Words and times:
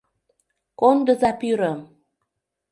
Кондыза 0.79 1.31
пӱрым! 1.39 1.79